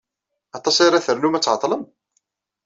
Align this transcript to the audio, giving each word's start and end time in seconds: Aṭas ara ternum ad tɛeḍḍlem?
Aṭas 0.57 0.77
ara 0.85 1.05
ternum 1.05 1.35
ad 1.37 1.43
tɛeḍḍlem? 1.43 1.83